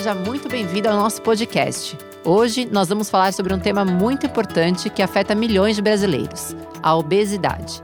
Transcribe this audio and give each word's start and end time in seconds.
Seja 0.00 0.14
muito 0.14 0.48
bem-vindo 0.48 0.88
ao 0.88 0.96
nosso 0.96 1.20
podcast. 1.20 1.94
Hoje 2.24 2.64
nós 2.64 2.88
vamos 2.88 3.10
falar 3.10 3.34
sobre 3.34 3.52
um 3.52 3.58
tema 3.58 3.84
muito 3.84 4.24
importante 4.24 4.88
que 4.88 5.02
afeta 5.02 5.34
milhões 5.34 5.76
de 5.76 5.82
brasileiros: 5.82 6.56
a 6.82 6.96
obesidade. 6.96 7.82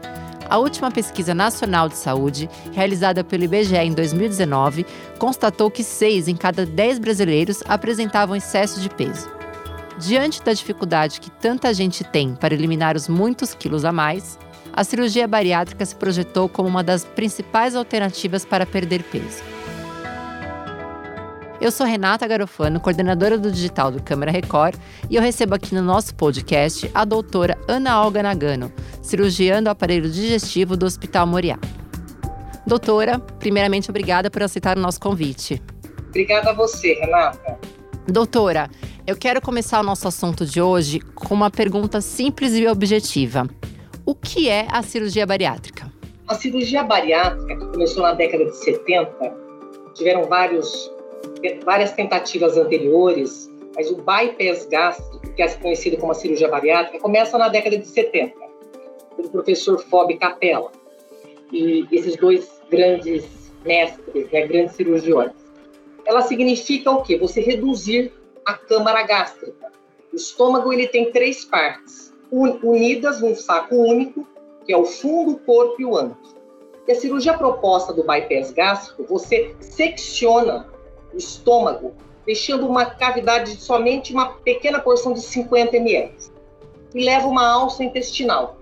A 0.49 0.57
última 0.57 0.91
pesquisa 0.91 1.35
nacional 1.35 1.91
de 1.91 1.99
saúde, 1.99 2.49
realizada 2.73 3.23
pelo 3.23 3.45
IBGE 3.45 3.77
em 3.77 3.93
2019, 3.93 4.87
constatou 5.19 5.71
que 5.71 5.85
6 5.85 6.29
em 6.29 6.35
cada 6.35 6.65
10 6.65 7.01
brasileiros 7.01 7.63
apresentavam 7.69 8.35
excesso 8.35 8.81
de 8.81 8.89
peso. 8.89 9.31
Diante 9.99 10.43
da 10.43 10.55
dificuldade 10.55 11.21
que 11.21 11.31
tanta 11.31 11.75
gente 11.75 12.03
tem 12.03 12.35
para 12.35 12.55
eliminar 12.55 12.97
os 12.97 13.11
muitos 13.11 13.53
quilos 13.53 13.85
a 13.85 13.93
mais, 13.93 14.39
a 14.73 14.83
cirurgia 14.83 15.29
bariátrica 15.29 15.85
se 15.85 15.95
projetou 15.95 16.49
como 16.49 16.67
uma 16.67 16.83
das 16.83 17.05
principais 17.05 17.77
alternativas 17.77 18.43
para 18.43 18.65
perder 18.65 19.03
peso. 19.03 19.56
Eu 21.67 21.73
sou 21.73 21.85
Renata 21.85 22.29
Garofano, 22.29 22.79
coordenadora 22.79 23.37
do 23.37 23.51
digital 23.51 23.91
do 23.91 24.01
Câmara 24.01 24.31
Record, 24.31 24.77
e 25.11 25.17
eu 25.17 25.21
recebo 25.21 25.57
aqui 25.57 25.75
no 25.75 25.83
nosso 25.83 26.15
podcast 26.15 26.89
a 26.95 27.05
doutora 27.05 27.59
Ana 27.67 28.05
Olga 28.05 28.23
Nagano, 28.23 28.73
cirurgiã 29.03 29.61
do 29.61 29.69
aparelho 29.69 30.09
digestivo 30.09 30.77
do 30.77 30.87
Hospital 30.87 31.27
Moriá. 31.27 31.59
Doutora, 32.65 33.19
primeiramente 33.19 33.91
obrigada 33.91 34.31
por 34.31 34.45
aceitar 34.45 34.79
o 34.79 34.81
nosso 34.81 35.01
convite. 35.01 35.61
Obrigada 36.09 36.51
a 36.51 36.53
você, 36.53 36.95
Renata. 37.01 37.59
Doutora, 38.07 38.71
eu 39.05 39.17
quero 39.17 39.41
começar 39.41 39.81
o 39.81 39.83
nosso 39.83 40.07
assunto 40.07 40.47
de 40.47 40.63
hoje 40.63 41.01
com 41.17 41.35
uma 41.35 41.51
pergunta 41.51 42.01
simples 42.01 42.53
e 42.55 42.65
objetiva. 42.69 43.45
O 44.05 44.15
que 44.15 44.49
é 44.49 44.69
a 44.71 44.85
cirurgia 44.85 45.27
bariátrica? 45.27 45.93
A 46.29 46.37
cirurgia 46.37 46.85
bariátrica, 46.85 47.57
que 47.59 47.67
começou 47.73 48.05
na 48.05 48.13
década 48.13 48.45
de 48.45 48.57
70, 48.57 49.11
tiveram 49.95 50.23
vários 50.29 50.95
várias 51.65 51.93
tentativas 51.93 52.57
anteriores, 52.57 53.51
mas 53.75 53.91
o 53.91 53.97
bypass 53.97 54.67
gástrico, 54.67 55.21
que 55.35 55.43
é 55.43 55.49
conhecido 55.49 55.97
como 55.99 56.13
a 56.13 56.15
cirurgia 56.15 56.49
bariátrica, 56.49 56.99
começa 56.99 57.37
na 57.37 57.49
década 57.49 57.77
de 57.77 57.87
70, 57.87 58.35
pelo 59.17 59.31
professor 59.31 59.79
Fob 59.79 60.17
Capella. 60.17 60.73
E 61.53 61.87
esses 61.93 62.17
dois 62.17 62.61
grandes 62.71 63.53
mestres, 63.65 64.31
né, 64.31 64.47
grandes 64.47 64.75
cirurgiões. 64.77 65.33
Ela 66.05 66.23
significa 66.23 66.91
o 66.91 67.03
quê? 67.03 67.19
Você 67.19 67.41
reduzir 67.41 68.13
a 68.45 68.55
câmara 68.55 69.03
gástrica. 69.03 69.73
O 70.13 70.17
estômago 70.17 70.73
ele 70.73 70.87
tem 70.87 71.11
três 71.11 71.45
partes, 71.45 72.15
unidas 72.31 73.21
num 73.21 73.35
saco 73.35 73.75
único, 73.75 74.27
que 74.65 74.73
é 74.73 74.77
o 74.77 74.85
fundo, 74.85 75.33
o 75.33 75.39
corpo 75.39 75.77
e 75.81 75.85
o 75.85 75.97
ânus. 75.97 76.35
E 76.87 76.93
a 76.93 76.95
cirurgia 76.95 77.37
proposta 77.37 77.93
do 77.93 78.05
bypass 78.05 78.53
gástrico, 78.53 79.05
você 79.05 79.55
secciona 79.61 80.69
estômago, 81.17 81.95
deixando 82.25 82.67
uma 82.67 82.85
cavidade 82.87 83.55
de 83.55 83.63
somente 83.63 84.13
uma 84.13 84.33
pequena 84.35 84.81
porção 84.81 85.13
de 85.13 85.21
50 85.21 85.77
ml. 85.77 86.13
E 86.95 87.05
leva 87.05 87.27
uma 87.27 87.47
alça 87.47 87.85
intestinal. 87.85 88.59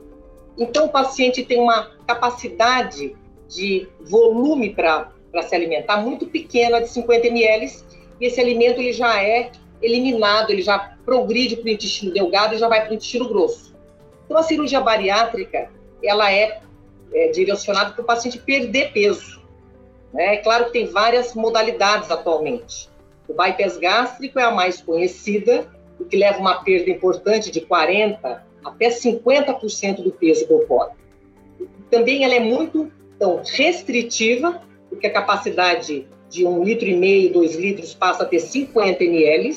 Então, 0.58 0.86
o 0.86 0.88
paciente 0.88 1.44
tem 1.44 1.60
uma 1.60 1.90
capacidade 2.06 3.16
de 3.48 3.88
volume 4.00 4.74
para 4.74 5.10
se 5.42 5.54
alimentar 5.54 5.98
muito 5.98 6.26
pequena, 6.26 6.80
de 6.80 6.88
50 6.88 7.26
ml, 7.26 7.72
e 8.20 8.26
esse 8.26 8.40
alimento 8.40 8.80
ele 8.80 8.92
já 8.92 9.22
é 9.22 9.50
eliminado, 9.82 10.50
ele 10.50 10.62
já 10.62 10.96
progride 11.04 11.56
para 11.56 11.66
o 11.66 11.68
intestino 11.70 12.12
delgado 12.12 12.54
e 12.54 12.58
já 12.58 12.68
vai 12.68 12.82
para 12.82 12.92
o 12.92 12.94
intestino 12.94 13.28
grosso. 13.28 13.74
Então, 14.24 14.38
a 14.38 14.42
cirurgia 14.42 14.80
bariátrica, 14.80 15.70
ela 16.02 16.32
é, 16.32 16.60
é 17.12 17.28
direcionada 17.28 17.92
para 17.92 18.02
o 18.02 18.04
paciente 18.04 18.38
perder 18.38 18.92
peso. 18.92 19.43
É 20.16 20.36
claro 20.38 20.66
que 20.66 20.72
tem 20.72 20.86
várias 20.86 21.34
modalidades 21.34 22.10
atualmente. 22.10 22.88
O 23.28 23.34
bypass 23.34 23.76
gástrico 23.76 24.38
é 24.38 24.42
a 24.42 24.50
mais 24.50 24.80
conhecida, 24.80 25.66
o 25.98 26.04
que 26.04 26.16
leva 26.16 26.38
uma 26.38 26.62
perda 26.62 26.90
importante 26.90 27.50
de 27.50 27.60
40% 27.60 28.40
até 28.64 28.88
50% 28.88 30.02
do 30.02 30.10
peso 30.10 30.46
corpóreo. 30.46 30.96
Também 31.90 32.24
ela 32.24 32.34
é 32.34 32.40
muito 32.40 32.90
então, 33.16 33.42
restritiva, 33.44 34.62
porque 34.88 35.06
a 35.06 35.12
capacidade 35.12 36.08
de 36.28 36.46
um 36.46 36.64
litro 36.64 36.86
e 36.86 36.96
meio, 36.96 37.32
dois 37.32 37.54
litros 37.54 37.94
passa 37.94 38.24
a 38.24 38.26
ter 38.26 38.40
50 38.40 39.04
ml, 39.04 39.56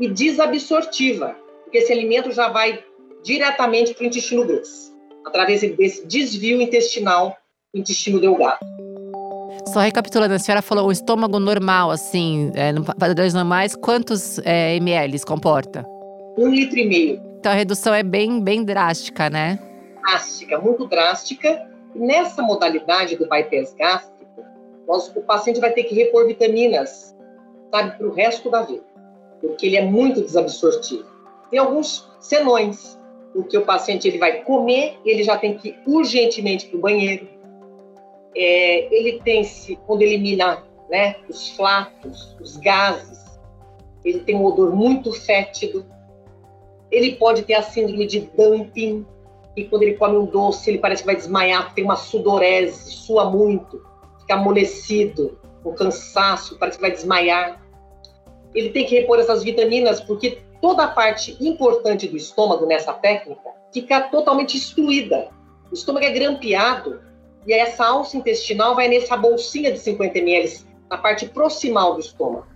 e 0.00 0.08
desabsortiva, 0.08 1.36
porque 1.62 1.78
esse 1.78 1.92
alimento 1.92 2.32
já 2.32 2.48
vai 2.48 2.82
diretamente 3.22 3.94
para 3.94 4.02
o 4.02 4.06
intestino 4.06 4.44
grosso, 4.44 4.92
através 5.24 5.60
desse 5.60 6.06
desvio 6.06 6.60
intestinal, 6.60 7.36
intestino 7.72 8.20
delgado. 8.20 8.58
Só 9.66 9.80
recapitulando, 9.80 10.34
a 10.34 10.38
senhora 10.38 10.62
falou 10.62 10.88
o 10.88 10.92
estômago 10.92 11.38
normal, 11.38 11.90
assim, 11.90 12.52
é, 12.54 12.72
padrões 12.98 13.34
normais, 13.34 13.74
quantos 13.74 14.38
é, 14.44 14.76
ml 14.76 15.18
comporta? 15.20 15.84
Um 16.38 16.48
litro 16.48 16.78
e 16.78 16.86
meio. 16.86 17.22
Então 17.38 17.52
a 17.52 17.54
redução 17.54 17.94
é 17.94 18.02
bem, 18.02 18.40
bem 18.40 18.64
drástica, 18.64 19.30
né? 19.30 19.58
Drástica, 20.00 20.58
muito 20.58 20.86
drástica. 20.86 21.68
Nessa 21.94 22.42
modalidade 22.42 23.16
do 23.16 23.28
bypass 23.28 23.74
gástrico, 23.74 24.44
nós, 24.86 25.12
o 25.14 25.22
paciente 25.22 25.60
vai 25.60 25.72
ter 25.72 25.84
que 25.84 25.94
repor 25.94 26.26
vitaminas, 26.26 27.14
sabe, 27.70 27.96
para 27.96 28.06
o 28.06 28.12
resto 28.12 28.50
da 28.50 28.62
vida, 28.62 28.84
porque 29.40 29.66
ele 29.66 29.76
é 29.76 29.84
muito 29.84 30.20
desabsortivo. 30.20 31.04
Tem 31.50 31.58
alguns 31.58 32.10
senões, 32.20 32.98
porque 33.32 33.56
o 33.56 33.62
paciente 33.62 34.08
ele 34.08 34.18
vai 34.18 34.42
comer, 34.42 34.98
ele 35.04 35.22
já 35.22 35.36
tem 35.36 35.56
que 35.56 35.68
ir 35.68 35.78
urgentemente 35.86 36.66
para 36.66 36.78
o 36.78 36.80
banheiro, 36.80 37.28
é, 38.36 38.94
ele 38.94 39.20
tem 39.22 39.44
se 39.44 39.76
quando 39.86 40.02
elimina 40.02 40.62
né, 40.90 41.16
os 41.28 41.50
flatos, 41.50 42.36
os 42.40 42.56
gases, 42.56 43.24
ele 44.04 44.20
tem 44.20 44.36
um 44.36 44.44
odor 44.44 44.74
muito 44.74 45.12
fétido. 45.12 45.84
Ele 46.90 47.16
pode 47.16 47.42
ter 47.42 47.54
a 47.54 47.62
síndrome 47.62 48.06
de 48.06 48.20
dumping, 48.36 49.06
e 49.56 49.64
quando 49.64 49.82
ele 49.82 49.94
come 49.94 50.16
um 50.16 50.26
doce, 50.26 50.70
ele 50.70 50.78
parece 50.78 51.02
que 51.02 51.06
vai 51.06 51.16
desmaiar, 51.16 51.72
tem 51.74 51.84
uma 51.84 51.96
sudorese, 51.96 52.90
sua 52.90 53.30
muito, 53.30 53.82
fica 54.20 54.34
amolecido, 54.34 55.38
com 55.62 55.72
cansaço, 55.72 56.58
parece 56.58 56.76
que 56.76 56.82
vai 56.82 56.90
desmaiar. 56.90 57.62
Ele 58.54 58.70
tem 58.70 58.84
que 58.84 58.98
repor 58.98 59.18
essas 59.18 59.42
vitaminas, 59.42 60.00
porque 60.00 60.42
toda 60.60 60.84
a 60.84 60.88
parte 60.88 61.36
importante 61.40 62.06
do 62.06 62.16
estômago 62.16 62.66
nessa 62.66 62.92
técnica 62.92 63.50
fica 63.72 64.02
totalmente 64.02 64.56
excluída. 64.56 65.28
O 65.70 65.74
estômago 65.74 66.04
é 66.04 66.10
grampeado 66.10 67.00
e 67.46 67.52
essa 67.52 67.84
alça 67.84 68.16
intestinal 68.16 68.74
vai 68.74 68.88
nessa 68.88 69.16
bolsinha 69.16 69.72
de 69.72 69.78
50 69.78 70.18
ml, 70.18 70.60
na 70.90 70.98
parte 70.98 71.26
proximal 71.26 71.94
do 71.94 72.00
estômago. 72.00 72.46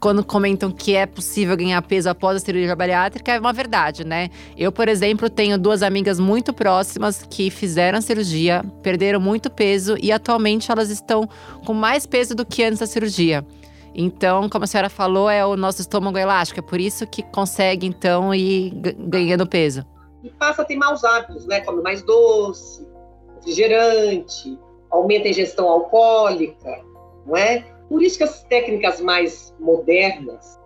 Quando 0.00 0.24
comentam 0.24 0.70
que 0.70 0.94
é 0.94 1.06
possível 1.06 1.56
ganhar 1.56 1.82
peso 1.82 2.08
após 2.08 2.36
a 2.36 2.38
cirurgia 2.40 2.76
bariátrica, 2.76 3.32
é 3.32 3.40
uma 3.40 3.52
verdade, 3.52 4.04
né? 4.04 4.28
Eu, 4.56 4.70
por 4.70 4.88
exemplo, 4.88 5.28
tenho 5.28 5.58
duas 5.58 5.82
amigas 5.82 6.20
muito 6.20 6.52
próximas 6.52 7.26
que 7.28 7.50
fizeram 7.50 7.98
a 7.98 8.00
cirurgia, 8.00 8.64
perderam 8.80 9.18
muito 9.18 9.50
peso 9.50 9.96
e 10.00 10.12
atualmente 10.12 10.70
elas 10.70 10.88
estão 10.88 11.28
com 11.66 11.74
mais 11.74 12.06
peso 12.06 12.32
do 12.32 12.46
que 12.46 12.62
antes 12.62 12.78
da 12.78 12.86
cirurgia. 12.86 13.44
Então, 13.92 14.48
como 14.48 14.62
a 14.62 14.66
senhora 14.68 14.88
falou, 14.88 15.28
é 15.28 15.44
o 15.44 15.56
nosso 15.56 15.80
estômago 15.80 16.16
elástico, 16.16 16.60
é 16.60 16.62
por 16.62 16.80
isso 16.80 17.04
que 17.04 17.20
consegue, 17.24 17.84
então, 17.84 18.32
ir 18.32 18.70
ganhando 18.96 19.48
peso. 19.48 19.84
E 20.22 20.30
passa 20.30 20.62
a 20.62 20.64
ter 20.64 20.76
maus 20.76 21.02
hábitos, 21.02 21.44
né? 21.46 21.60
Come 21.62 21.82
mais 21.82 22.02
doce, 22.02 22.86
refrigerante, 23.38 24.58
aumenta 24.90 25.26
a 25.26 25.30
ingestão 25.30 25.68
alcoólica, 25.68 26.84
não 27.26 27.36
é? 27.36 27.64
Por 27.88 28.02
isso 28.02 28.18
que 28.18 28.24
as 28.24 28.42
técnicas 28.44 29.00
mais 29.00 29.54
modernas, 29.58 30.58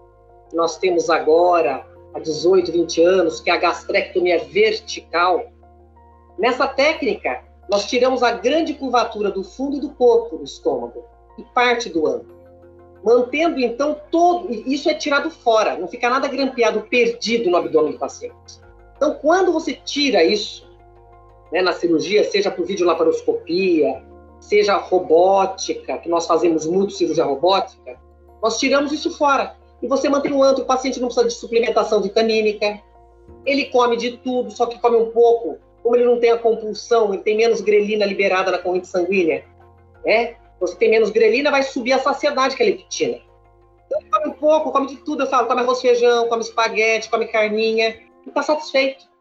nós 0.53 0.77
temos 0.79 1.09
agora, 1.09 1.87
há 2.15 2.19
18, 2.19 2.73
20 2.73 3.03
anos, 3.03 3.41
que 3.41 3.51
é 3.51 3.55
a 3.55 3.59
gastrectomia 3.59 4.45
vertical. 4.45 5.47
Nessa 6.39 6.67
técnica, 6.67 7.43
nós 7.71 7.87
tiramos 7.87 8.23
a 8.23 8.33
grande 8.33 8.75
curvatura 8.75 9.31
do 9.31 9.45
fundo 9.45 9.81
do 9.81 9.91
corpo 9.91 10.39
do 10.39 10.45
estômago 10.45 11.05
e 11.39 11.43
parte 11.43 11.89
do 11.89 12.07
ângulo. 12.07 12.43
Mantendo, 13.05 13.59
então, 13.61 14.01
todo. 14.11 14.51
Isso 14.51 14.89
é 14.89 14.95
tirado 14.95 15.31
fora, 15.31 15.77
não 15.77 15.89
fica 15.89 16.09
nada 16.09 16.29
grampeado, 16.29 16.83
perdido 16.83 17.51
no 17.51 17.57
abdômen 17.57 17.93
do 17.93 17.99
paciente. 17.99 18.61
Então, 18.97 19.15
quando 19.15 19.53
você 19.53 19.75
tira 19.75 20.23
isso, 20.23 20.69
né, 21.53 21.61
na 21.61 21.73
cirurgia, 21.73 22.25
seja 22.25 22.51
por 22.51 22.65
videolaparoscopia, 22.65 24.03
seja 24.41 24.77
robótica, 24.77 25.99
que 25.99 26.09
nós 26.09 26.27
fazemos 26.27 26.67
muito 26.67 26.95
cirurgia 26.95 27.25
robótica, 27.25 28.01
nós 28.43 28.59
tiramos 28.59 28.91
isso 28.93 29.17
fora. 29.17 29.57
E 29.83 29.87
você 29.87 30.09
mantém 30.09 30.33
o 30.33 30.43
antro, 30.43 30.65
o 30.65 30.67
paciente 30.67 31.01
não 31.01 31.09
precisa 31.09 31.29
de 31.29 31.35
suplementação 31.35 32.01
vitamínica, 32.01 32.81
ele 33.45 33.67
come 33.67 33.97
de 33.97 34.17
tudo, 34.19 34.51
só 34.51 34.67
que 34.67 34.79
come 34.81 34.97
um 34.97 35.11
pouco. 35.11 35.59
Como 35.83 35.97
ele 35.97 36.05
não 36.05 36.21
tem 36.21 36.31
a 36.31 36.39
compulsão, 36.39 37.13
ele 37.13 37.23
tem 37.23 37.37
menos 37.37 37.61
grelina 37.61 38.07
liberada 38.07 38.53
na 38.53 38.59
corrente 38.59 38.87
sanguínea, 38.87 39.45
né? 40.05 40.37
Você 40.61 40.77
tem 40.77 40.89
menos 40.89 41.11
grelina, 41.11 41.51
vai 41.51 41.65
subir 41.65 41.93
a 41.93 41.99
saciedade 41.99 42.55
que 42.55 42.63
é 42.63 42.67
a 42.67 42.69
leptina. 42.69 43.19
Então 43.87 44.01
ele 44.01 44.09
come 44.09 44.29
um 44.29 44.39
pouco, 44.39 44.71
come 44.71 44.87
de 44.87 44.97
tudo, 44.99 45.25
eu 45.25 45.27
falo, 45.27 45.49
come 45.49 45.61
arroz 45.61 45.81
feijão, 45.81 46.29
come 46.29 46.43
espaguete, 46.43 47.11
come 47.11 47.27
carninha, 47.27 47.97
e 48.25 48.29
está 48.29 48.43
satisfeito. 48.43 49.12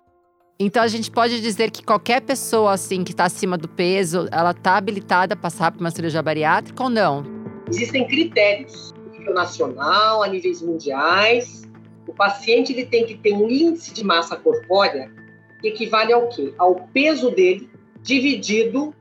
Então 0.63 0.83
a 0.83 0.87
gente 0.87 1.09
pode 1.09 1.41
dizer 1.41 1.71
que 1.71 1.83
qualquer 1.83 2.21
pessoa 2.21 2.73
assim 2.73 3.03
que 3.03 3.13
está 3.13 3.25
acima 3.25 3.57
do 3.57 3.67
peso, 3.67 4.27
ela 4.31 4.51
está 4.51 4.77
habilitada 4.77 5.33
a 5.33 5.35
passar 5.35 5.71
por 5.71 5.79
uma 5.79 5.89
cirurgia 5.89 6.21
bariátrica 6.21 6.83
ou 6.83 6.89
não? 6.89 7.23
Existem 7.67 8.07
critérios. 8.07 8.93
nível 9.11 9.33
nacional, 9.33 10.21
a 10.21 10.27
níveis 10.27 10.61
mundiais. 10.61 11.67
O 12.07 12.13
paciente 12.13 12.73
ele 12.73 12.85
tem 12.85 13.07
que 13.07 13.17
ter 13.17 13.33
um 13.33 13.49
índice 13.49 13.91
de 13.91 14.03
massa 14.03 14.35
corpórea 14.35 15.11
que 15.59 15.69
equivale 15.69 16.13
ao 16.13 16.29
quê? 16.29 16.53
Ao 16.59 16.75
peso 16.93 17.31
dele 17.31 17.67
dividido 18.03 18.93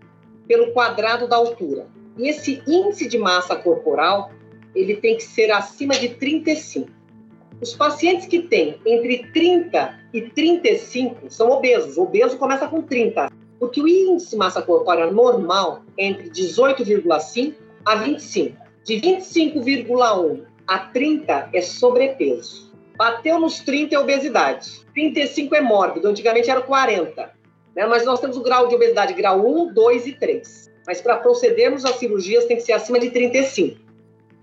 pelo 0.49 0.73
quadrado 0.73 1.29
da 1.29 1.37
altura. 1.37 1.87
E 2.17 2.27
esse 2.27 2.63
índice 2.67 3.07
de 3.07 3.19
massa 3.19 3.55
corporal, 3.55 4.33
ele 4.75 4.97
tem 4.97 5.15
que 5.15 5.25
ser 5.25 5.51
acima 5.51 5.93
de 5.95 6.09
35. 6.09 6.89
Os 7.61 7.75
pacientes 7.75 8.27
que 8.27 8.41
têm 8.41 8.81
entre 8.87 9.31
30 9.33 10.01
e 10.15 10.23
35 10.23 11.31
são 11.31 11.51
obesos. 11.51 11.99
O 11.99 12.05
obeso 12.05 12.39
começa 12.39 12.67
com 12.67 12.81
30, 12.81 13.31
porque 13.59 13.83
o 13.83 13.87
índice 13.87 14.35
massa 14.35 14.63
corpórea 14.63 15.11
normal 15.11 15.83
é 15.99 16.07
entre 16.07 16.31
18,5 16.31 17.55
a 17.85 17.97
25. 17.97 18.57
De 18.85 18.95
25,1 18.95 20.45
a 20.67 20.79
30 20.79 21.51
é 21.53 21.61
sobrepeso. 21.61 22.73
Bateu 22.97 23.39
nos 23.39 23.61
30 23.61 23.95
é 23.95 23.99
obesidade. 23.99 24.87
35 24.95 25.55
é 25.55 25.61
mórbido, 25.61 26.09
antigamente 26.09 26.51
era 26.51 26.63
40. 26.63 27.31
Né? 27.77 27.87
Mas 27.87 28.07
nós 28.07 28.21
temos 28.21 28.39
o 28.39 28.43
grau 28.43 28.69
de 28.69 28.75
obesidade 28.75 29.13
grau 29.13 29.47
1, 29.47 29.75
2 29.75 30.07
e 30.07 30.13
3. 30.13 30.71
Mas 30.87 31.03
para 31.03 31.19
procedermos 31.19 31.85
às 31.85 31.97
cirurgias 31.97 32.47
tem 32.47 32.57
que 32.57 32.63
ser 32.63 32.73
acima 32.73 32.99
de 32.99 33.11
35. 33.11 33.79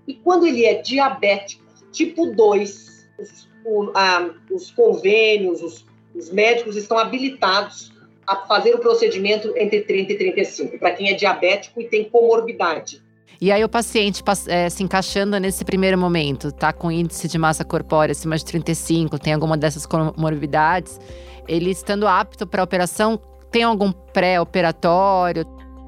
E 0.06 0.14
quando 0.14 0.46
ele 0.46 0.64
é 0.64 0.74
diabético, 0.74 1.64
tipo 1.92 2.26
2, 2.26 2.97
os, 3.18 3.48
o, 3.64 3.90
a, 3.94 4.30
os 4.50 4.70
convênios, 4.70 5.62
os, 5.62 5.84
os 6.14 6.30
médicos 6.30 6.76
estão 6.76 6.98
habilitados 6.98 7.92
a 8.26 8.36
fazer 8.46 8.74
o 8.74 8.78
procedimento 8.78 9.52
entre 9.56 9.80
30 9.82 10.12
e 10.12 10.18
35, 10.18 10.78
para 10.78 10.92
quem 10.92 11.08
é 11.10 11.14
diabético 11.14 11.80
e 11.80 11.88
tem 11.88 12.04
comorbidade. 12.04 13.02
E 13.40 13.52
aí 13.52 13.62
o 13.62 13.68
paciente 13.68 14.22
é, 14.48 14.68
se 14.68 14.82
encaixando 14.82 15.38
nesse 15.38 15.64
primeiro 15.64 15.96
momento, 15.96 16.50
tá 16.50 16.72
com 16.72 16.90
índice 16.90 17.28
de 17.28 17.38
massa 17.38 17.64
corpórea 17.64 18.12
acima 18.12 18.36
de 18.36 18.44
35, 18.44 19.18
tem 19.18 19.32
alguma 19.32 19.56
dessas 19.56 19.86
comorbidades, 19.86 21.00
ele 21.46 21.70
estando 21.70 22.06
apto 22.06 22.46
para 22.46 22.62
a 22.62 22.64
operação, 22.64 23.18
tem 23.50 23.62
algum 23.62 23.92
pré-operatório? 23.92 25.46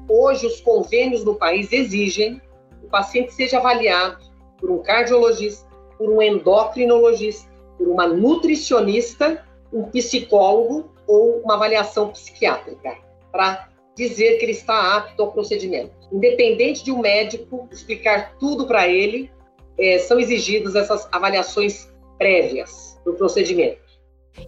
Hoje 0.09 0.47
os 0.47 0.61
convênios 0.61 1.23
no 1.23 1.35
país 1.35 1.71
exigem 1.71 2.41
que 2.79 2.85
o 2.85 2.89
paciente 2.89 3.33
seja 3.33 3.57
avaliado 3.57 4.17
por 4.57 4.71
um 4.71 4.79
cardiologista, 4.79 5.67
por 6.01 6.09
um 6.09 6.19
endocrinologista, 6.19 7.47
por 7.77 7.87
uma 7.87 8.07
nutricionista, 8.07 9.45
um 9.71 9.83
psicólogo 9.83 10.91
ou 11.07 11.41
uma 11.43 11.53
avaliação 11.53 12.09
psiquiátrica, 12.09 12.97
para 13.31 13.69
dizer 13.95 14.39
que 14.39 14.45
ele 14.45 14.51
está 14.53 14.97
apto 14.97 15.21
ao 15.21 15.31
procedimento. 15.31 15.91
Independente 16.11 16.83
de 16.83 16.91
um 16.91 16.97
médico 16.97 17.69
explicar 17.71 18.35
tudo 18.39 18.65
para 18.65 18.87
ele, 18.87 19.29
é, 19.77 19.99
são 19.99 20.19
exigidas 20.19 20.73
essas 20.73 21.07
avaliações 21.11 21.87
prévias 22.17 22.99
do 23.05 23.13
procedimento. 23.13 23.79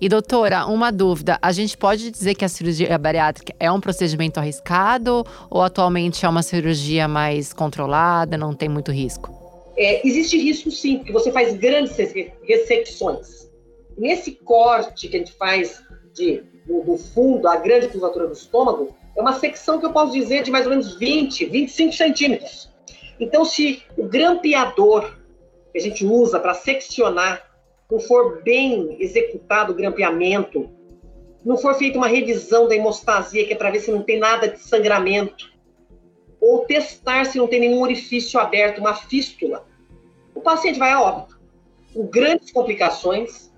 E 0.01 0.09
doutora, 0.09 0.65
uma 0.65 0.91
dúvida: 0.91 1.37
a 1.39 1.51
gente 1.51 1.77
pode 1.77 2.09
dizer 2.09 2.33
que 2.33 2.43
a 2.43 2.49
cirurgia 2.49 2.97
bariátrica 2.97 3.53
é 3.59 3.71
um 3.71 3.79
procedimento 3.79 4.39
arriscado 4.39 5.23
ou 5.51 5.61
atualmente 5.61 6.25
é 6.25 6.29
uma 6.29 6.41
cirurgia 6.41 7.07
mais 7.07 7.53
controlada, 7.53 8.37
não 8.39 8.55
tem 8.55 8.67
muito 8.67 8.91
risco? 8.91 9.42
É, 9.75 10.05
existe 10.07 10.37
risco 10.37 10.69
sim, 10.71 10.97
porque 10.97 11.11
você 11.11 11.31
faz 11.31 11.55
grandes 11.55 11.95
ressecções. 12.43 13.51
Nesse 13.97 14.31
corte 14.31 15.07
que 15.07 15.15
a 15.15 15.19
gente 15.19 15.33
faz 15.33 15.81
de, 16.13 16.43
do, 16.65 16.81
do 16.83 16.97
fundo, 16.97 17.47
a 17.47 17.55
grande 17.55 17.87
curvatura 17.87 18.27
do 18.27 18.33
estômago, 18.33 18.95
é 19.15 19.21
uma 19.21 19.33
secção 19.33 19.79
que 19.79 19.85
eu 19.85 19.93
posso 19.93 20.11
dizer 20.11 20.43
de 20.43 20.51
mais 20.51 20.65
ou 20.65 20.71
menos 20.71 20.95
20, 20.95 21.45
25 21.45 21.93
centímetros. 21.93 22.69
Então, 23.19 23.45
se 23.45 23.83
o 23.97 24.05
grampeador 24.05 25.15
que 25.71 25.77
a 25.77 25.81
gente 25.81 26.05
usa 26.05 26.39
para 26.39 26.53
seccionar 26.53 27.49
não 27.89 27.99
for 27.99 28.41
bem 28.41 28.97
executado 28.99 29.71
o 29.71 29.75
grampeamento, 29.75 30.69
não 31.45 31.57
for 31.57 31.75
feita 31.75 31.97
uma 31.97 32.07
revisão 32.07 32.67
da 32.67 32.75
hemostasia, 32.75 33.45
que 33.45 33.53
é 33.53 33.55
para 33.55 33.69
ver 33.69 33.81
se 33.81 33.91
não 33.91 34.01
tem 34.01 34.17
nada 34.17 34.47
de 34.47 34.59
sangramento, 34.59 35.52
ou 36.43 36.65
testar 36.65 37.25
se 37.25 37.37
não 37.37 37.47
tem 37.47 37.61
nenhum 37.61 37.81
orifício 37.81 38.37
aberto, 38.37 38.79
uma 38.79 38.93
fístula, 38.93 39.65
o 40.35 40.41
paciente 40.41 40.77
vai 40.77 40.91
a 40.91 41.01
óbito, 41.01 41.39
com 41.93 42.05
grandes 42.05 42.51
complicações, 42.51 43.49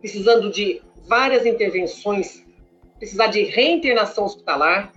precisando 0.00 0.50
de 0.50 0.82
várias 1.08 1.46
intervenções, 1.46 2.44
precisar 2.98 3.28
de 3.28 3.42
reinternação 3.44 4.26
hospitalar, 4.26 4.92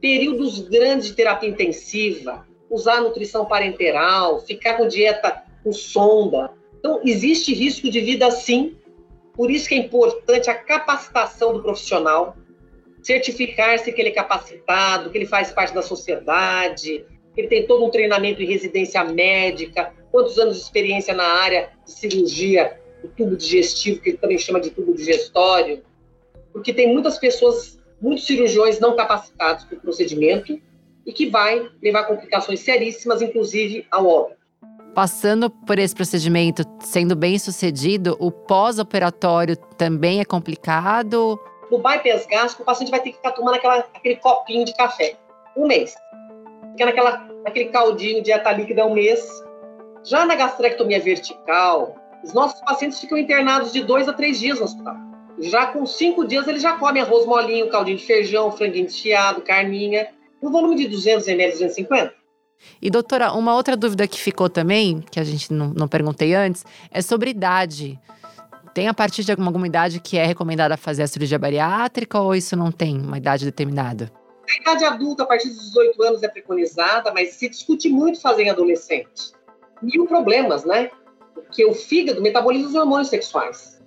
períodos 0.00 0.60
grandes 0.60 1.08
de 1.08 1.12
terapia 1.12 1.50
intensiva, 1.50 2.46
usar 2.70 3.02
nutrição 3.02 3.44
parenteral, 3.44 4.40
ficar 4.40 4.78
com 4.78 4.88
dieta 4.88 5.42
com 5.62 5.72
sonda. 5.72 6.52
Então, 6.78 7.02
existe 7.04 7.52
risco 7.52 7.90
de 7.90 8.00
vida 8.00 8.30
sim, 8.30 8.78
por 9.34 9.50
isso 9.50 9.68
que 9.68 9.74
é 9.74 9.78
importante 9.78 10.48
a 10.48 10.54
capacitação 10.54 11.52
do 11.52 11.62
profissional, 11.62 12.34
certificar-se 13.08 13.90
que 13.90 14.02
ele 14.02 14.10
é 14.10 14.12
capacitado, 14.12 15.08
que 15.08 15.16
ele 15.16 15.24
faz 15.24 15.50
parte 15.50 15.72
da 15.72 15.80
sociedade, 15.80 17.06
que 17.34 17.40
ele 17.40 17.48
tem 17.48 17.66
todo 17.66 17.82
um 17.82 17.90
treinamento 17.90 18.42
em 18.42 18.46
residência 18.46 19.02
médica, 19.02 19.94
quantos 20.12 20.38
anos 20.38 20.56
de 20.56 20.62
experiência 20.62 21.14
na 21.14 21.24
área 21.24 21.70
de 21.86 21.90
cirurgia 21.90 22.78
do 23.02 23.08
tubo 23.08 23.34
digestivo, 23.34 24.02
que 24.02 24.10
ele 24.10 24.18
também 24.18 24.38
chama 24.38 24.60
de 24.60 24.68
tubo 24.68 24.92
digestório, 24.92 25.82
porque 26.52 26.70
tem 26.70 26.92
muitas 26.92 27.16
pessoas, 27.16 27.80
muitos 27.98 28.26
cirurgiões 28.26 28.78
não 28.78 28.94
capacitados 28.94 29.64
para 29.64 29.78
o 29.78 29.80
procedimento 29.80 30.60
e 31.06 31.10
que 31.10 31.30
vai 31.30 31.66
levar 31.82 32.04
complicações 32.04 32.60
seríssimas, 32.60 33.22
inclusive 33.22 33.86
ao 33.90 34.06
óbito. 34.06 34.36
Passando 34.94 35.48
por 35.48 35.78
esse 35.78 35.94
procedimento, 35.94 36.62
sendo 36.80 37.16
bem 37.16 37.38
sucedido, 37.38 38.18
o 38.20 38.30
pós-operatório 38.30 39.56
também 39.56 40.20
é 40.20 40.26
complicado? 40.26 41.40
No 41.70 41.78
bypass 41.78 42.26
gástrico, 42.26 42.62
o 42.62 42.66
paciente 42.66 42.90
vai 42.90 43.00
ter 43.00 43.10
que 43.10 43.16
ficar 43.16 43.32
tomando 43.32 43.56
aquela, 43.56 43.78
aquele 43.94 44.16
copinho 44.16 44.64
de 44.64 44.74
café 44.74 45.16
um 45.56 45.66
mês. 45.66 45.94
Fica 46.72 46.86
naquela, 46.86 47.28
naquele 47.44 47.66
caldinho, 47.66 48.22
dieta 48.22 48.52
líquida 48.52 48.86
um 48.86 48.94
mês. 48.94 49.26
Já 50.04 50.24
na 50.24 50.34
gastrectomia 50.34 51.00
vertical, 51.00 51.96
os 52.24 52.32
nossos 52.32 52.60
pacientes 52.60 53.00
ficam 53.00 53.18
internados 53.18 53.72
de 53.72 53.82
dois 53.82 54.08
a 54.08 54.12
três 54.12 54.38
dias 54.38 54.58
no 54.58 54.64
hospital. 54.64 54.96
Já 55.40 55.66
com 55.66 55.86
cinco 55.86 56.26
dias, 56.26 56.48
eles 56.48 56.62
já 56.62 56.76
comem 56.78 57.02
arroz 57.02 57.26
molinho, 57.26 57.68
caldinho 57.68 57.98
de 57.98 58.04
feijão, 58.04 58.50
franguinho 58.50 58.86
desfiado, 58.86 59.42
carninha, 59.42 60.08
no 60.42 60.50
volume 60.50 60.76
de 60.76 60.88
200 60.88 61.28
ml, 61.28 61.52
250. 61.52 62.14
E 62.82 62.90
doutora, 62.90 63.32
uma 63.32 63.54
outra 63.54 63.76
dúvida 63.76 64.06
que 64.08 64.18
ficou 64.18 64.48
também, 64.48 65.00
que 65.10 65.20
a 65.20 65.24
gente 65.24 65.52
não, 65.52 65.68
não 65.68 65.86
perguntei 65.86 66.34
antes, 66.34 66.64
é 66.90 67.00
sobre 67.00 67.30
idade. 67.30 67.98
Tem 68.78 68.86
a 68.86 68.94
partir 68.94 69.24
de 69.24 69.32
alguma, 69.32 69.66
idade 69.66 69.98
que 69.98 70.16
é 70.16 70.24
recomendada 70.24 70.76
fazer 70.76 71.02
a 71.02 71.08
cirurgia 71.08 71.36
bariátrica 71.36 72.20
ou 72.20 72.32
isso 72.32 72.54
não 72.54 72.70
tem 72.70 72.96
uma 72.96 73.18
idade 73.18 73.44
determinada? 73.44 74.08
A 74.48 74.62
idade 74.62 74.84
adulta, 74.84 75.24
a 75.24 75.26
partir 75.26 75.48
dos 75.48 75.70
18 75.70 76.00
anos, 76.04 76.22
é 76.22 76.28
preconizada, 76.28 77.12
mas 77.12 77.30
se 77.30 77.48
discute 77.48 77.88
muito 77.88 78.20
fazer 78.20 78.44
em 78.44 78.50
adolescente. 78.50 79.32
Mil 79.82 80.06
problemas, 80.06 80.64
né? 80.64 80.92
Porque 81.34 81.66
o 81.66 81.74
fígado 81.74 82.22
metaboliza 82.22 82.68
os 82.68 82.74
hormônios 82.76 83.08
sexuais. 83.08 83.82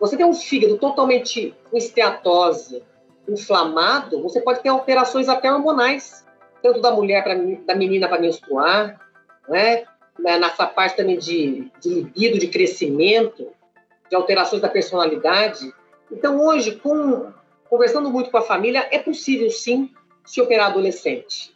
Você 0.00 0.16
tem 0.16 0.26
um 0.26 0.34
fígado 0.34 0.78
totalmente 0.78 1.54
com 1.70 1.76
esteatose, 1.76 2.82
inflamado, 3.28 4.20
você 4.20 4.40
pode 4.40 4.58
ter 4.64 4.68
alterações 4.68 5.28
até 5.28 5.52
hormonais 5.52 6.26
tanto 6.60 6.80
da 6.80 6.90
mulher 6.90 7.22
para 7.22 7.36
da 7.36 7.76
menina 7.76 8.08
para 8.08 8.20
menstruar, 8.20 9.00
né? 9.48 9.84
nessa 10.18 10.66
parte 10.66 10.96
também 10.96 11.16
de, 11.16 11.70
de 11.80 11.88
libido, 11.88 12.36
de 12.36 12.48
crescimento, 12.48 13.56
de 14.08 14.16
alterações 14.16 14.62
da 14.62 14.68
personalidade. 14.68 15.72
Então, 16.10 16.40
hoje, 16.40 16.76
com, 16.76 17.32
conversando 17.68 18.10
muito 18.10 18.30
com 18.30 18.38
a 18.38 18.42
família, 18.42 18.88
é 18.90 18.98
possível 18.98 19.50
sim 19.50 19.90
se 20.24 20.40
operar 20.40 20.70
adolescente. 20.70 21.54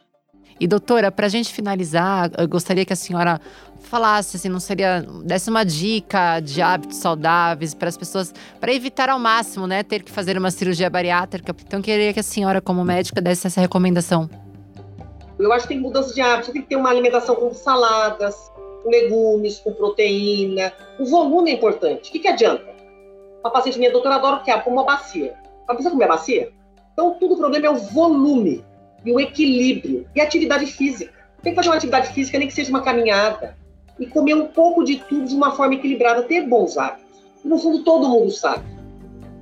E 0.59 0.67
doutora, 0.67 1.11
para 1.11 1.25
a 1.25 1.29
gente 1.29 1.53
finalizar, 1.53 2.31
eu 2.37 2.47
gostaria 2.47 2.85
que 2.85 2.93
a 2.93 2.95
senhora 2.95 3.41
falasse, 3.81 4.37
assim, 4.37 4.49
não 4.49 4.59
seria, 4.59 5.01
desse 5.23 5.49
uma 5.49 5.63
dica 5.63 6.39
de 6.39 6.61
hábitos 6.61 6.97
saudáveis 6.97 7.73
para 7.73 7.89
as 7.89 7.97
pessoas, 7.97 8.33
para 8.59 8.73
evitar 8.73 9.09
ao 9.09 9.19
máximo, 9.19 9.67
né, 9.67 9.83
ter 9.83 10.03
que 10.03 10.11
fazer 10.11 10.37
uma 10.37 10.51
cirurgia 10.51 10.89
bariátrica. 10.89 11.55
Então, 11.65 11.79
eu 11.79 11.83
queria 11.83 12.13
que 12.13 12.19
a 12.19 12.23
senhora, 12.23 12.61
como 12.61 12.83
médica, 12.83 13.21
desse 13.21 13.47
essa 13.47 13.59
recomendação. 13.59 14.29
Eu 15.37 15.51
acho 15.51 15.67
que 15.67 15.73
tem 15.73 15.81
mudança 15.81 16.13
de 16.13 16.21
hábito, 16.21 16.51
tem 16.51 16.61
que 16.61 16.69
ter 16.69 16.75
uma 16.75 16.89
alimentação 16.89 17.35
com 17.35 17.53
saladas, 17.53 18.51
com 18.83 18.89
legumes, 18.89 19.59
com 19.59 19.73
proteína. 19.73 20.73
O 20.99 21.05
volume 21.05 21.51
é 21.51 21.53
importante. 21.53 22.09
O 22.09 22.11
que, 22.11 22.19
que 22.19 22.27
adianta? 22.27 22.65
Uma 23.39 23.51
paciente 23.51 23.79
minha, 23.79 23.91
doutora, 23.91 24.15
adora 24.15 24.35
o 24.37 24.43
que? 24.43 24.51
Como 24.59 24.75
uma 24.77 24.85
bacia. 24.85 25.33
Ela 25.67 25.75
precisa 25.75 25.91
comer 25.91 26.05
a 26.05 26.09
bacia? 26.09 26.51
Então, 26.93 27.15
tudo 27.19 27.35
o 27.35 27.37
problema 27.37 27.67
é 27.67 27.69
o 27.69 27.77
volume 27.77 28.63
e 29.05 29.11
o 29.11 29.19
equilíbrio 29.19 30.07
e 30.15 30.21
a 30.21 30.23
atividade 30.23 30.65
física. 30.67 31.11
Tem 31.41 31.51
que 31.51 31.55
fazer 31.55 31.69
uma 31.69 31.75
atividade 31.75 32.13
física, 32.13 32.37
nem 32.37 32.47
que 32.47 32.53
seja 32.53 32.69
uma 32.69 32.81
caminhada, 32.81 33.57
e 33.99 34.05
comer 34.05 34.35
um 34.35 34.47
pouco 34.47 34.83
de 34.83 34.97
tudo 34.97 35.27
de 35.27 35.35
uma 35.35 35.51
forma 35.51 35.75
equilibrada, 35.75 36.23
ter 36.23 36.47
bons 36.47 36.77
hábitos. 36.77 37.03
no 37.43 37.57
fundo, 37.57 37.83
todo 37.83 38.07
mundo 38.07 38.31
sabe. 38.31 38.63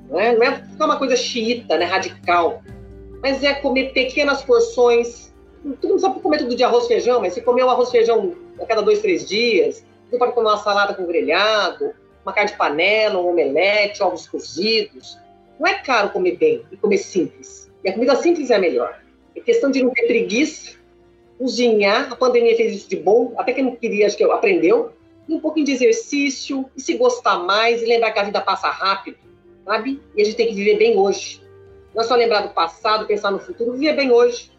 Não 0.10 0.20
é, 0.20 0.36
não 0.36 0.44
é 0.44 0.56
ficar 0.56 0.86
uma 0.86 0.98
coisa 0.98 1.16
xiita, 1.16 1.78
né, 1.78 1.86
radical, 1.86 2.62
mas 3.22 3.44
é 3.44 3.54
comer 3.54 3.94
pequenas 3.94 4.42
porções, 4.42 5.32
tu 5.64 5.88
não 5.88 5.92
precisa 5.92 6.10
comer 6.10 6.40
tudo 6.40 6.56
de 6.56 6.64
arroz 6.64 6.86
e 6.86 6.88
feijão, 6.88 7.22
mas 7.22 7.34
se 7.34 7.42
comer 7.42 7.64
um 7.64 7.70
arroz 7.70 7.90
e 7.90 7.92
feijão 7.92 8.36
a 8.62 8.66
cada 8.66 8.82
dois, 8.82 9.02
três 9.02 9.28
dias, 9.28 9.86
Não 10.12 10.20
pode 10.20 10.34
comer 10.34 10.50
uma 10.50 10.58
salada 10.58 10.94
com 10.94 11.06
grelhado, 11.06 11.94
uma 12.24 12.34
carne 12.34 12.52
de 12.52 12.58
panela, 12.58 13.20
um 13.20 13.30
omelete, 13.30 14.04
ovos 14.04 14.28
cozidos. 14.28 15.18
Não 15.60 15.68
é 15.68 15.76
caro 15.76 16.10
comer 16.10 16.38
bem 16.38 16.66
e 16.72 16.78
comer 16.78 16.98
simples. 16.98 17.72
E 17.84 17.90
a 17.90 17.94
comida 17.94 18.16
simples 18.16 18.50
é 18.50 18.56
a 18.56 18.60
melhor. 18.60 19.00
É 19.36 19.40
questão 19.40 19.72
de 19.72 19.82
não 19.82 19.92
ter 19.92 20.06
preguiça, 20.08 20.78
cozinhar. 21.38 22.12
A 22.12 22.16
pandemia 22.16 22.56
fez 22.56 22.76
isso 22.76 22.90
de 22.90 22.98
bom, 22.98 23.34
até 23.38 23.54
quem 23.54 23.64
não 23.64 23.76
queria, 23.76 24.06
acho 24.06 24.18
que 24.18 24.24
aprendeu. 24.24 24.92
E 25.28 25.34
um 25.34 25.40
pouquinho 25.40 25.66
de 25.66 25.72
exercício, 25.72 26.70
e 26.76 26.82
se 26.82 26.96
gostar 26.96 27.40
mais, 27.40 27.82
e 27.82 27.86
lembrar 27.86 28.12
que 28.12 28.20
a 28.20 28.24
vida 28.24 28.42
passa 28.42 28.70
rápido, 28.70 29.18
sabe? 29.66 30.02
E 30.16 30.22
a 30.22 30.26
gente 30.26 30.36
tem 30.36 30.48
que 30.48 30.54
viver 30.54 30.78
bem 30.78 30.98
hoje. 30.98 31.42
Não 31.96 32.02
é 32.04 32.06
só 32.06 32.16
lembrar 32.16 32.42
do 32.42 32.54
passado, 32.54 33.06
pensar 33.06 33.32
no 33.32 33.40
futuro, 33.40 33.74
viver 33.74 33.96
bem 33.96 34.12
hoje, 34.12 34.52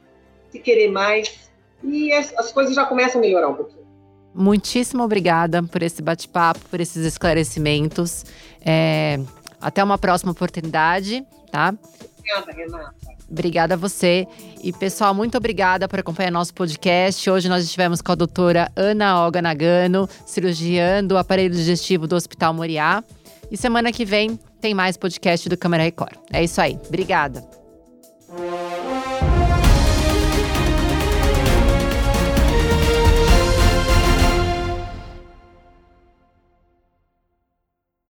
se 0.51 0.59
querer 0.59 0.91
mais. 0.91 1.51
E 1.83 2.13
as, 2.13 2.37
as 2.39 2.53
coisas 2.53 2.75
já 2.75 2.85
começam 2.85 3.21
a 3.21 3.23
melhorar 3.23 3.49
um 3.49 3.55
pouquinho. 3.55 3.82
Muitíssimo 4.35 5.03
obrigada 5.03 5.63
por 5.63 5.83
esse 5.83 6.01
bate-papo, 6.01 6.61
por 6.71 6.81
esses 6.81 7.05
esclarecimentos. 7.05 8.25
É, 8.65 9.21
até 9.61 9.83
uma 9.83 9.99
próxima 9.99 10.33
oportunidade, 10.33 11.25
tá? 11.51 11.75
Obrigada, 12.19 12.53
Renata. 12.53 13.03
Obrigada 13.31 13.75
a 13.75 13.77
você. 13.79 14.27
E, 14.63 14.73
pessoal, 14.73 15.15
muito 15.15 15.39
obrigada 15.39 15.89
por 15.89 15.99
acompanhar 15.99 16.31
nosso 16.31 16.53
podcast. 16.53 17.31
Hoje 17.31 17.49
nós 17.49 17.65
estivemos 17.65 18.03
com 18.03 18.13
a 18.13 18.15
doutora 18.15 18.71
Ana 18.77 19.25
Olga 19.25 19.41
Nagano, 19.41 20.07
cirurgiã 20.27 21.03
do 21.03 21.17
aparelho 21.17 21.55
digestivo 21.55 22.07
do 22.07 22.15
Hospital 22.15 22.53
Moriá. 22.53 23.03
E 23.51 23.57
semana 23.57 23.91
que 23.91 24.05
vem 24.05 24.39
tem 24.61 24.75
mais 24.75 24.99
podcast 24.99 25.49
do 25.49 25.57
Câmara 25.57 25.83
Record. 25.83 26.15
É 26.31 26.45
isso 26.45 26.61
aí. 26.61 26.79
Obrigada. 26.87 27.62